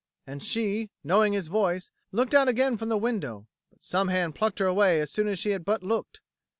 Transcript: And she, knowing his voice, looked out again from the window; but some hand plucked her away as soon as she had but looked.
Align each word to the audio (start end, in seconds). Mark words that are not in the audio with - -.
And 0.25 0.41
she, 0.41 0.89
knowing 1.03 1.33
his 1.33 1.45
voice, 1.47 1.91
looked 2.11 2.33
out 2.33 2.47
again 2.47 2.75
from 2.75 2.89
the 2.89 2.97
window; 2.97 3.45
but 3.69 3.83
some 3.83 4.07
hand 4.07 4.33
plucked 4.33 4.57
her 4.57 4.65
away 4.65 4.99
as 4.99 5.11
soon 5.11 5.27
as 5.27 5.37
she 5.37 5.51
had 5.51 5.63
but 5.63 5.83
looked. 5.83 6.21